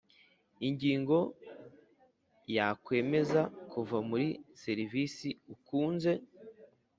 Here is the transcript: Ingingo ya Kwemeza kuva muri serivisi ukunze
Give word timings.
Ingingo 0.67 1.17
ya 2.55 2.67
Kwemeza 2.83 3.41
kuva 3.71 3.97
muri 4.09 4.27
serivisi 4.61 5.27
ukunze 5.53 6.13